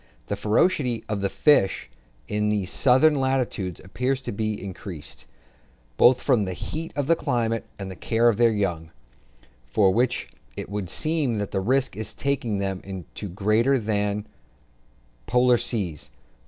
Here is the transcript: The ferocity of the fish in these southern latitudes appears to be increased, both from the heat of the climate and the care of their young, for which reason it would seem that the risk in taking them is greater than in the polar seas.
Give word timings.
The 0.25 0.35
ferocity 0.35 1.03
of 1.07 1.21
the 1.21 1.29
fish 1.29 1.87
in 2.27 2.49
these 2.49 2.71
southern 2.71 3.13
latitudes 3.13 3.79
appears 3.79 4.19
to 4.23 4.31
be 4.31 4.59
increased, 4.59 5.27
both 5.95 6.23
from 6.23 6.43
the 6.45 6.53
heat 6.55 6.91
of 6.95 7.05
the 7.05 7.15
climate 7.15 7.67
and 7.77 7.91
the 7.91 7.95
care 7.95 8.27
of 8.27 8.37
their 8.37 8.49
young, 8.51 8.89
for 9.67 9.93
which 9.93 10.23
reason 10.23 10.37
it 10.57 10.69
would 10.71 10.89
seem 10.89 11.35
that 11.35 11.51
the 11.51 11.61
risk 11.61 11.95
in 11.95 12.03
taking 12.17 12.57
them 12.57 12.81
is 12.83 13.03
greater 13.35 13.79
than 13.79 14.09
in 14.11 14.23
the 14.23 14.27
polar 15.27 15.59
seas. 15.59 16.09